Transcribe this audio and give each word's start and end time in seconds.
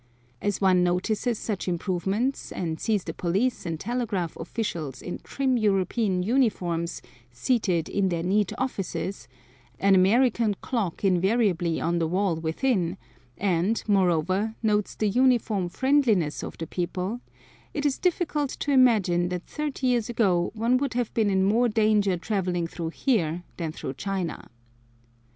As 0.41 0.59
one 0.59 0.83
notices 0.83 1.37
such 1.37 1.67
improvements, 1.67 2.51
and 2.51 2.79
sees 2.79 3.03
the 3.03 3.13
police 3.13 3.67
and 3.67 3.79
telegraph 3.79 4.35
officials 4.35 4.99
in 4.99 5.19
trim 5.19 5.57
European 5.57 6.23
uniforms 6.23 7.03
seated 7.31 7.87
in 7.87 8.09
their 8.09 8.23
neat 8.23 8.51
offices, 8.57 9.27
an 9.79 9.93
American 9.93 10.55
clock 10.55 11.03
invariably 11.05 11.79
on 11.79 11.99
the 11.99 12.07
wall 12.07 12.35
within, 12.35 12.97
and, 13.37 13.83
moreover, 13.87 14.55
notes 14.63 14.95
the 14.95 15.07
uniform 15.07 15.69
friendliness 15.69 16.43
of 16.43 16.57
the 16.57 16.65
people, 16.65 17.21
it 17.71 17.85
is 17.85 17.99
difficult 17.99 18.49
to 18.49 18.71
imagine 18.71 19.29
that 19.29 19.45
thirty 19.45 19.85
years 19.85 20.09
ago 20.09 20.49
one 20.55 20.77
would 20.77 20.95
have 20.95 21.13
been 21.13 21.29
in 21.29 21.43
more 21.43 21.69
danger 21.69 22.17
travelling 22.17 22.65
through 22.65 22.89
here 22.89 23.43
than 23.57 23.71
through 23.71 23.93
China. 23.93 24.49